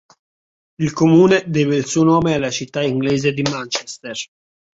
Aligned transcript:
Il 0.79 0.93
comune 0.93 1.43
deve 1.45 1.75
il 1.75 1.85
suo 1.85 2.01
nome 2.03 2.33
alla 2.33 2.49
città 2.49 2.81
inglese 2.81 3.33
di 3.33 3.43
Manchester. 3.43 4.17